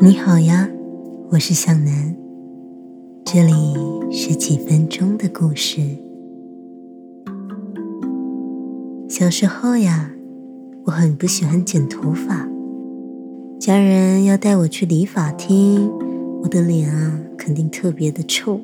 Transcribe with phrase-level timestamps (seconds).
[0.00, 0.70] 你好呀，
[1.30, 2.14] 我是向南，
[3.24, 3.52] 这里
[4.12, 5.82] 是几分钟的故事。
[9.08, 10.12] 小时候呀，
[10.84, 12.48] 我很不喜欢剪头发，
[13.58, 15.90] 家人要带我去理发厅，
[16.42, 18.60] 我的脸啊肯定特别的臭，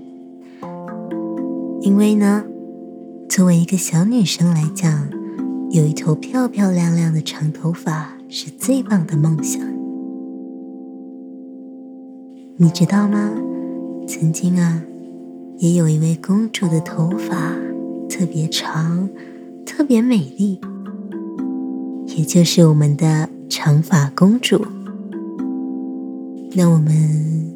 [1.80, 2.44] 因为呢，
[3.28, 5.08] 作为一个小女生来讲，
[5.70, 9.73] 有一头漂漂亮亮的长头发是最棒的梦想。
[12.56, 13.32] 你知道吗？
[14.06, 14.80] 曾经啊，
[15.58, 17.52] 也有一位公主的头发
[18.08, 19.08] 特别长，
[19.66, 20.60] 特别美丽，
[22.16, 24.64] 也就是我们的长发公主。
[26.52, 27.52] 那我们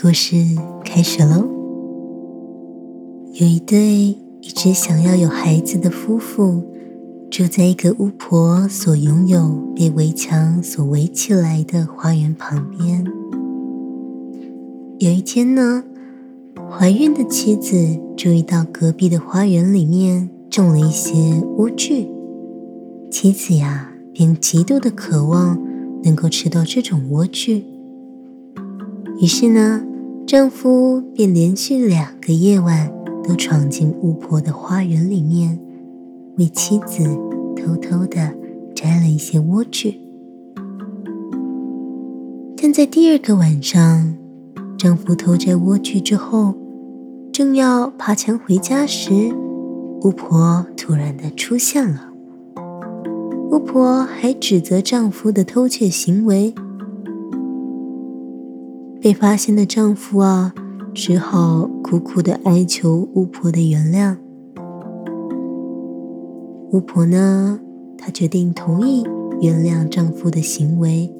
[0.00, 0.36] 故事
[0.82, 1.46] 开始喽。
[3.34, 6.62] 有一对一直想要有孩子的夫妇，
[7.30, 13.04] 住在一个巫婆所拥有、被围墙所围起来的花园旁边。
[15.00, 15.84] 有一天呢，
[16.68, 17.76] 怀孕的妻子
[18.16, 21.12] 注意到隔壁的花园里面种了一些
[21.56, 22.08] 莴苣，
[23.08, 25.56] 妻子呀便极度的渴望
[26.02, 27.62] 能够吃到这种莴苣。
[29.20, 29.84] 于是呢，
[30.26, 32.92] 丈夫便连续两个夜晚
[33.22, 35.60] 都闯进巫婆的花园里面，
[36.38, 37.04] 为妻子
[37.54, 38.34] 偷偷的
[38.74, 39.94] 摘了一些莴苣。
[42.60, 44.16] 但在第二个晚上，
[44.78, 46.54] 丈夫偷摘莴苣之后，
[47.32, 49.34] 正要爬墙回家时，
[50.02, 52.12] 巫婆突然的出现了。
[53.50, 56.54] 巫婆还指责丈夫的偷窃行为。
[59.00, 60.54] 被发现的丈夫啊，
[60.94, 64.16] 只好苦苦的哀求巫婆的原谅。
[66.70, 67.58] 巫婆呢，
[67.96, 69.04] 她决定同意
[69.40, 71.12] 原谅丈夫的行为，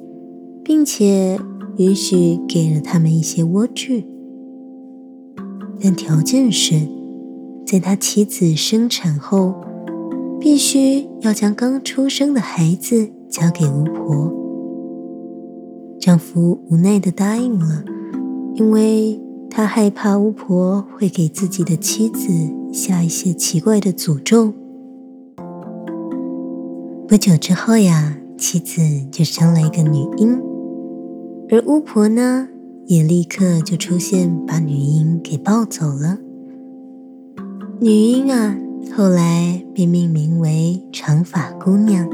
[0.63, 1.37] 并且。
[1.79, 4.03] 允许给了他们一些莴苣，
[5.79, 6.75] 但条件是，
[7.65, 9.55] 在他妻子生产后，
[10.41, 14.29] 必须要将刚出生的孩子交给巫婆。
[16.01, 17.85] 丈夫无奈的答应了，
[18.55, 19.17] 因为
[19.49, 22.27] 他害怕巫婆会给自己的妻子
[22.73, 24.51] 下一些奇怪的诅咒。
[27.07, 30.48] 不久之后呀，妻子就生了一个女婴。
[31.51, 32.47] 而巫婆呢，
[32.85, 36.19] 也立刻就出现，把女婴给抱走了。
[37.79, 38.55] 女婴啊，
[38.95, 42.07] 后来被命名为长发姑娘。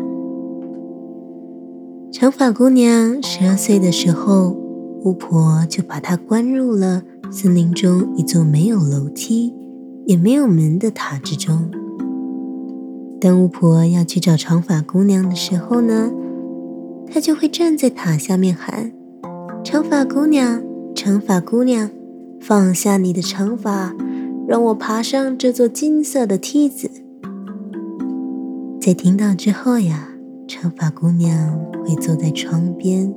[2.14, 4.56] 长发姑娘十二岁的时候，
[5.04, 9.54] 巫婆就把她关入了森林中一座没有楼梯
[10.06, 11.70] 也没有门的塔之中。
[13.20, 16.10] 当巫婆要去找长发姑娘的时候呢，
[17.12, 18.94] 她就会站在塔下面喊。
[19.66, 20.62] 长发姑娘，
[20.94, 21.90] 长发姑娘，
[22.40, 23.96] 放下你的长发，
[24.48, 26.88] 让我爬上这座金色的梯子。
[28.80, 30.10] 在听到之后呀，
[30.48, 33.12] 长发姑娘会坐在窗边，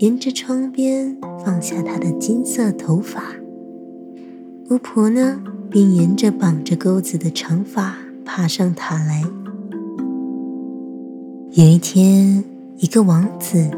[0.00, 3.22] 沿着窗边放下她的金色头发。
[4.68, 9.24] 巫婆呢，便沿着绑着钩子的长发爬上塔来。
[11.52, 12.44] 有一天，
[12.76, 13.70] 一个王子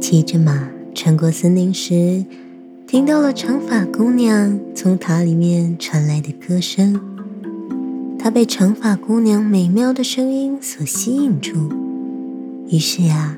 [0.00, 0.70] 骑着马。
[0.96, 2.24] 穿过森林时，
[2.86, 6.98] 听到了长发姑娘从塔里面传来的歌声。
[8.18, 11.70] 他被长发姑娘美妙的声音所吸引住，
[12.70, 13.36] 于是呀，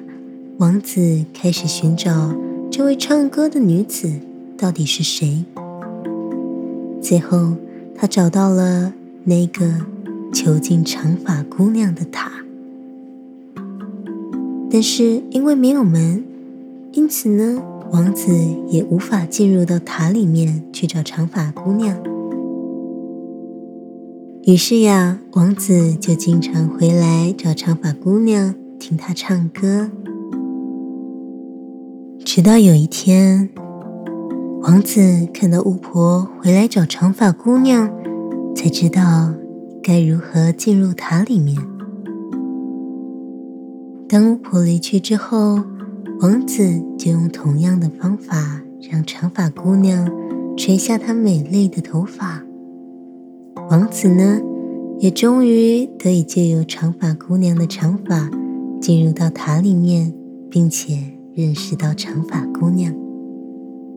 [0.59, 2.33] 王子开始寻找
[2.71, 4.09] 这位唱歌的女子
[4.57, 5.45] 到底是谁。
[7.03, 7.57] 最后，
[7.93, 8.95] 他找到了
[9.25, 9.69] 那个
[10.33, 12.31] 囚禁长发姑娘的塔，
[14.71, 16.23] 但是因为没有门。
[16.99, 18.35] 因此呢，王子
[18.67, 21.97] 也无法进入到塔里面去找长发姑娘。
[24.43, 29.89] 于是呀，王子就经常回来找长发姑娘，听她唱歌。
[32.25, 33.49] 直到有一天，
[34.63, 37.89] 王子看到巫婆回来找长发姑娘，
[38.57, 39.33] 才知道
[39.81, 41.57] 该如何进入塔里面。
[44.09, 45.61] 当巫婆离去之后。
[46.21, 48.61] 王子就用同样的方法，
[48.91, 50.11] 让长发姑娘
[50.57, 52.43] 垂下她美丽的头发。
[53.71, 54.41] 王子呢，
[54.99, 58.29] 也终于得以借由长发姑娘的长发，
[58.81, 60.13] 进入到塔里面，
[60.51, 60.99] 并且
[61.35, 62.93] 认识到长发姑娘。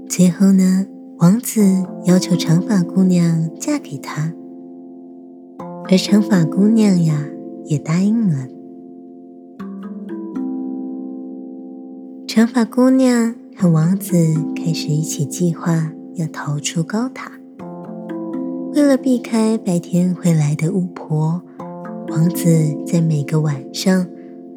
[0.08, 0.86] 最后呢，
[1.18, 4.32] 王子要求长发姑娘嫁给他，
[5.90, 7.26] 而长发姑娘呀，
[7.66, 8.48] 也答应了。
[12.42, 14.16] 长发姑娘和王子
[14.56, 17.32] 开始一起计划要逃出高塔。
[18.74, 21.44] 为了避开白天会来的巫婆，
[22.10, 24.08] 王子在每个晚上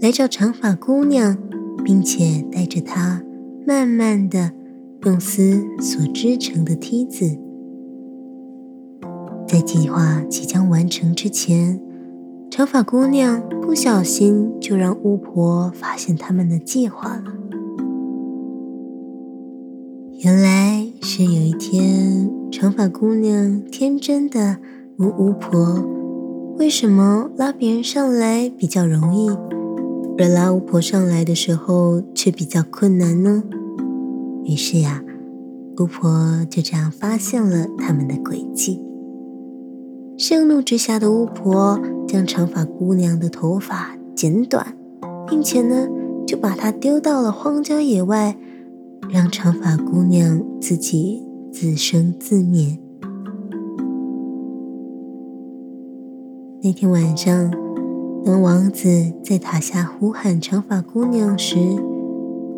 [0.01, 1.37] 来找长发姑娘，
[1.85, 3.23] 并且带着她
[3.67, 4.53] 慢慢的
[5.03, 7.39] 用丝所织成的梯子。
[9.47, 11.79] 在计划即将完成之前，
[12.51, 17.44] 长发姑娘不小心就让巫婆发现他们的计划了。
[20.25, 24.57] 原来是有一天，长发姑娘天真的
[24.97, 25.85] 问巫婆
[26.57, 29.29] ：“为什么拉别人上来比较容易，
[30.17, 33.43] 而拉巫婆上来的时候却比较困难呢？”
[34.49, 35.05] 于是呀，
[35.79, 38.81] 巫婆就这样发现了他们的诡计。
[40.17, 41.79] 盛怒之下的巫婆
[42.09, 44.75] 将长发姑娘的头发剪短，
[45.29, 45.87] 并且呢，
[46.27, 48.39] 就把她丢到了荒郊野外，
[49.11, 51.23] 让长发姑娘自己
[51.53, 52.79] 自生自灭。
[56.63, 57.51] 那天晚上，
[58.25, 61.57] 当王子在塔下呼喊长发姑娘时，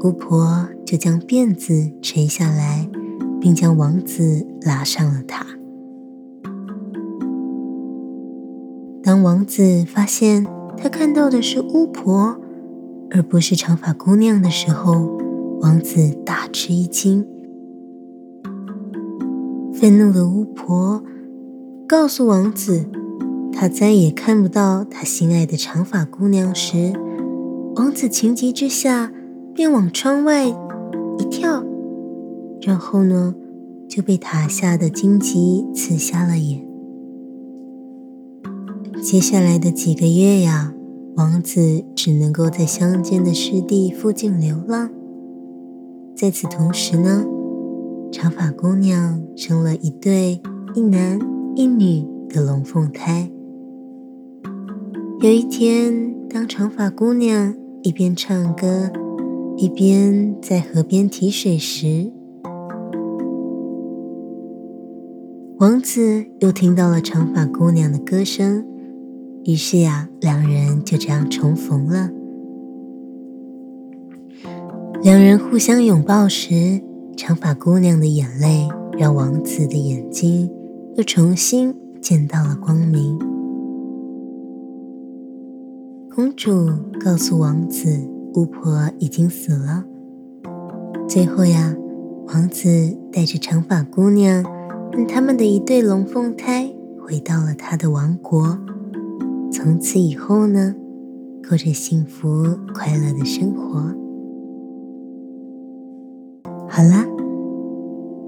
[0.03, 2.89] 巫婆就将辫子垂下来，
[3.41, 5.45] 并将王子拉上了塔。
[9.03, 10.47] 当王子发现
[10.77, 12.37] 他看到的是巫婆，
[13.11, 15.16] 而不是长发姑娘的时候，
[15.61, 17.27] 王子大吃一惊。
[19.73, 21.03] 愤怒的巫婆
[21.87, 22.87] 告诉王子，
[23.53, 26.93] 他再也看不到他心爱的长发姑娘时，
[27.77, 29.13] 王子情急之下
[29.55, 31.65] 便往窗外一跳，
[32.61, 33.35] 然后呢，
[33.89, 36.67] 就被塔下的荆棘刺瞎了眼。
[39.03, 40.75] 接下来的几个月呀，
[41.17, 44.91] 王子只能够在乡间的湿地附近流浪。
[46.17, 47.27] 在此同时呢，
[48.11, 50.41] 长发姑娘生了一对
[50.73, 51.19] 一男
[51.55, 53.31] 一女的龙凤胎。
[55.21, 58.91] 有一天，当长发姑娘一边唱歌，
[59.59, 62.11] 一边在河边提水时，
[65.59, 68.67] 王子又听到了长发姑娘的歌声。
[69.45, 72.11] 于是呀，两人就这样重逢了。
[75.07, 76.83] 两人互相拥抱时，
[77.17, 78.69] 长发姑娘的眼泪
[78.99, 80.51] 让王子的眼睛
[80.97, 81.73] 又重新
[82.03, 83.17] 见到了光明。
[86.13, 86.69] 公主
[86.99, 88.05] 告诉王子，
[88.35, 89.85] 巫婆已经死了。
[91.09, 91.77] 最后呀，
[92.35, 92.67] 王子
[93.13, 96.69] 带着长发姑娘和他们的一对龙凤胎
[97.01, 98.59] 回到了他的王国。
[99.53, 100.75] 从此以后呢，
[101.49, 103.95] 过着幸福快乐的生活。
[106.69, 107.07] 好啦，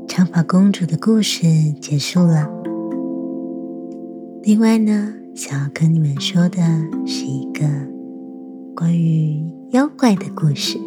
[0.06, 1.46] 长发公主的故事
[1.80, 2.48] 结束了。
[4.42, 6.62] 另外呢，想要跟你们说的
[7.04, 7.66] 是一个
[8.74, 10.78] 关于妖怪的故事。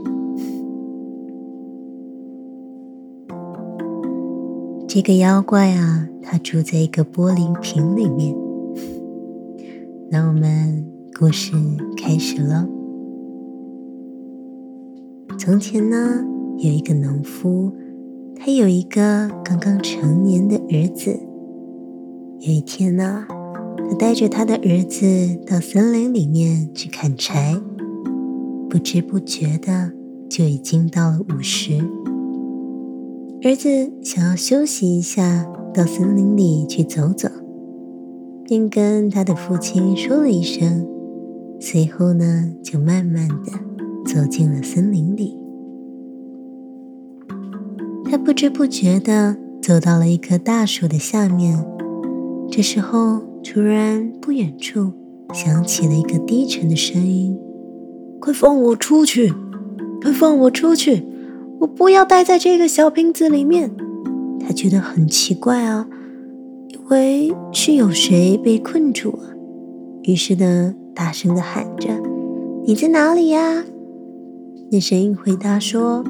[4.88, 8.36] 这个妖怪啊，它住在一个玻璃瓶里面。
[10.10, 10.86] 那我们
[11.20, 11.54] 故事
[11.96, 12.68] 开始了。
[15.38, 16.26] 从前呢，
[16.64, 17.72] 有一个农夫，
[18.36, 21.20] 他有一个刚刚成年的儿子。
[22.38, 23.26] 有一天呢，
[23.90, 25.06] 他带着他的儿子
[25.48, 27.60] 到森林里面去砍柴，
[28.70, 29.92] 不知不觉的
[30.30, 31.80] 就已经到了午时。
[33.42, 37.28] 儿子想要休息一下，到森林里去走走。
[38.46, 40.88] 便跟他的父亲说了一声，
[41.60, 43.52] 随后呢，就慢慢的
[44.06, 45.41] 走进了森林里。
[48.12, 51.66] 他不知不觉的走到了一棵大树的下面。
[52.52, 54.92] 这时候，突然不远处
[55.34, 57.40] 响起了一个低沉的声音
[58.20, 59.34] ：“快放我出去！
[60.02, 61.06] 快放我出去！
[61.62, 63.72] 我不要待在这个小瓶子里面。”
[64.46, 65.88] 他觉得很奇怪啊。
[66.68, 69.34] 以为是有谁被困住了，
[70.04, 71.88] 于是呢，大声的喊着
[72.68, 73.64] ：“你在哪里呀？”
[74.70, 76.04] 那声音回答说：“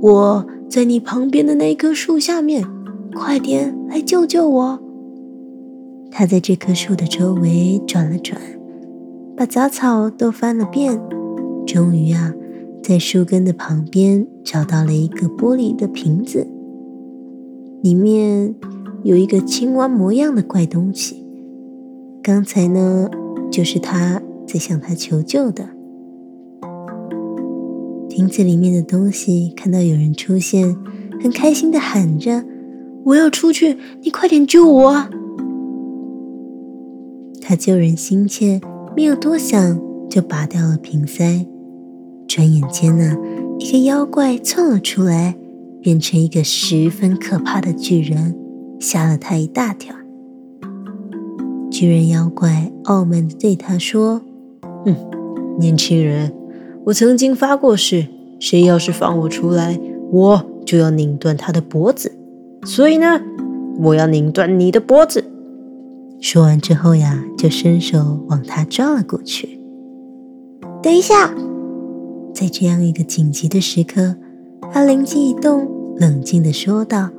[0.00, 2.64] 我在你旁边的那棵树下面，
[3.14, 4.78] 快点来救救我！”
[6.10, 8.40] 他在这棵树的周围转了转，
[9.36, 11.00] 把杂草都翻了遍，
[11.66, 12.32] 终于啊，
[12.82, 16.46] 在树根的旁边找到了一个玻璃的瓶子，
[17.82, 18.54] 里面。
[19.02, 21.22] 有一个青蛙模样的怪东西，
[22.22, 23.06] 刚才呢，
[23.50, 25.68] 就是他在向他求救的。
[28.14, 30.76] 瓶子里面的东西看到有人出现，
[31.20, 32.44] 很开心的喊着
[33.06, 35.08] ：“我要出去，你快点救我！”
[37.42, 38.60] 他救人心切，
[38.94, 41.44] 没有多想就拔掉了瓶塞。
[42.28, 43.16] 转眼间呢，
[43.58, 45.34] 一个妖怪窜了出来，
[45.80, 48.36] 变成一个十分可怕的巨人，
[48.78, 49.92] 吓了他一大跳。
[51.68, 54.22] 巨人妖怪傲慢的对他说
[54.86, 54.94] ：“哼，
[55.58, 56.32] 年轻人，
[56.84, 58.06] 我曾经发过誓，
[58.38, 59.80] 谁要是放我出来，
[60.12, 62.12] 我就要拧断他的脖子。
[62.64, 63.20] 所以呢，
[63.78, 65.24] 我要拧断你的脖子。”
[66.20, 69.60] 说完之后呀，就伸手往他抓了过去。
[70.82, 71.34] 等一下，
[72.34, 74.16] 在这样一个紧急的时刻，
[74.70, 77.10] 他灵机一动，冷静的说道：“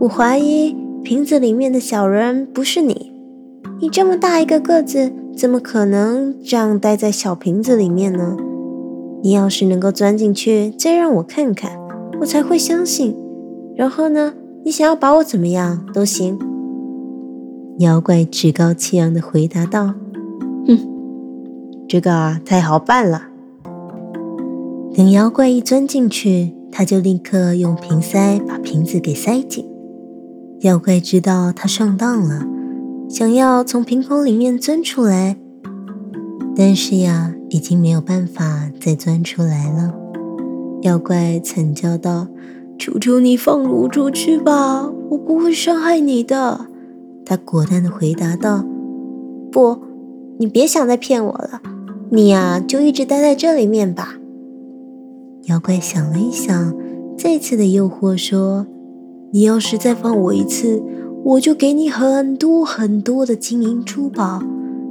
[0.00, 0.74] 我怀疑
[1.04, 3.12] 瓶子里面的小人不是你。
[3.80, 8.38] 你这么大一个个子，怎么可能这样待在小瓶子里面呢？
[9.22, 11.78] 你要是能够钻进去，再让我看看，
[12.20, 13.14] 我才会相信。
[13.76, 14.32] 然后呢，
[14.64, 16.38] 你想要把我怎么样都行。”
[17.80, 19.92] 妖怪趾高气扬的回答道
[20.66, 20.78] ：“哼，
[21.86, 23.24] 这个啊太好办了。
[24.94, 29.66] 等妖怪一钻进去，他就立刻用瓶塞把瓶子给塞紧。
[30.60, 32.46] 妖怪知道他上当了，
[33.08, 35.36] 想要从瓶口里面钻出来，
[36.56, 39.94] 但是呀，已经没有办法再钻出来了。
[40.82, 42.26] 妖怪惨叫道
[42.76, 46.66] ：‘求求你放我出去吧，我不会伤害你的。’”
[47.24, 48.64] 他果断的回答道
[49.52, 49.78] ：“不，
[50.38, 51.62] 你别想再骗我了，
[52.10, 54.16] 你呀就一直待在这里面吧。”
[55.46, 56.74] 妖怪想了一想，
[57.16, 58.66] 再次的诱惑说
[59.32, 60.82] ：“你要是再放我一次，
[61.28, 64.40] 我就给你很多很多的金银珠宝，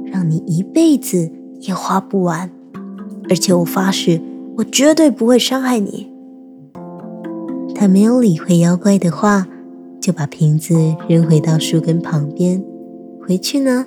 [0.04, 2.50] 让你一辈子也花不完。
[3.30, 4.20] 而且我发誓，
[4.58, 6.12] 我绝对不会伤害你。”
[7.74, 9.48] 他没有理会妖怪的话。
[9.98, 10.72] 就把瓶子
[11.08, 12.62] 扔回到树根旁边，
[13.26, 13.86] 回去呢，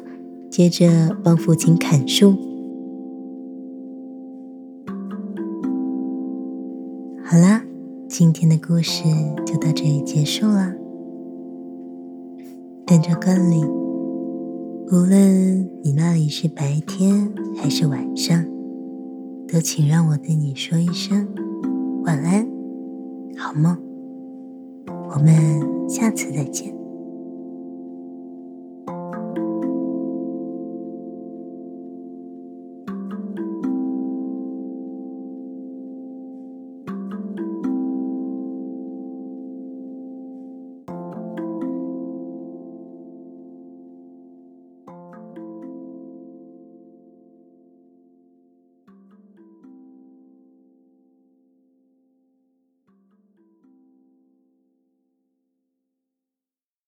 [0.49, 2.35] 接着帮父亲砍树。
[7.23, 7.63] 好啦，
[8.09, 9.03] 今天的故事
[9.45, 10.73] 就到这里结束了。
[12.89, 13.63] 按照惯例，
[14.91, 18.43] 无论你那里是白天还是晚上，
[19.47, 21.27] 都请让我对你说一声
[22.03, 22.47] 晚安，
[23.37, 23.77] 好梦。
[24.87, 26.78] 我们下次再见。